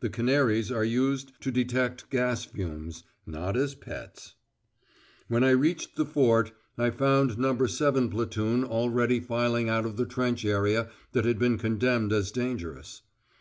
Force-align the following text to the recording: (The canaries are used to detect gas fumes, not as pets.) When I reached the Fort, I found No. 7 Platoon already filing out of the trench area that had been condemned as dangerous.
(The 0.00 0.10
canaries 0.10 0.72
are 0.72 0.82
used 0.84 1.30
to 1.42 1.52
detect 1.52 2.10
gas 2.10 2.44
fumes, 2.44 3.04
not 3.24 3.56
as 3.56 3.76
pets.) 3.76 4.34
When 5.28 5.44
I 5.44 5.50
reached 5.50 5.94
the 5.94 6.04
Fort, 6.04 6.50
I 6.76 6.90
found 6.90 7.38
No. 7.38 7.54
7 7.66 8.10
Platoon 8.10 8.64
already 8.64 9.20
filing 9.20 9.68
out 9.68 9.86
of 9.86 9.96
the 9.96 10.06
trench 10.06 10.44
area 10.44 10.90
that 11.12 11.24
had 11.24 11.38
been 11.38 11.56
condemned 11.56 12.12
as 12.12 12.32
dangerous. 12.32 13.02